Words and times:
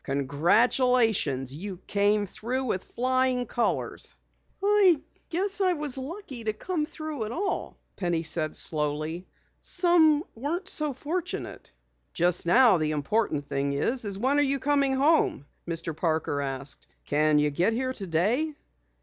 "Congratulations! 0.03 1.53
You 1.53 1.77
came 1.85 2.25
through 2.25 2.63
with 2.63 2.83
flying 2.83 3.45
colors!" 3.45 4.15
"Guess 5.29 5.61
I 5.61 5.73
was 5.73 5.95
lucky 5.95 6.43
to 6.43 6.53
come 6.53 6.87
through 6.87 7.25
at 7.25 7.31
all," 7.31 7.77
Penny 7.97 8.23
said 8.23 8.57
slowly. 8.57 9.27
"Some 9.59 10.23
weren't 10.33 10.67
so 10.67 10.93
fortunate." 10.93 11.69
"Just 12.15 12.47
now 12.47 12.79
the 12.79 12.89
important 12.89 13.45
thing 13.45 13.73
is 13.73 14.17
when 14.17 14.39
are 14.39 14.41
you 14.41 14.57
coming 14.57 14.95
home?" 14.95 15.45
Mr. 15.67 15.95
Parker 15.95 16.41
asked. 16.41 16.87
"Can 17.05 17.37
you 17.37 17.51
get 17.51 17.71
here 17.71 17.93
today?" 17.93 18.55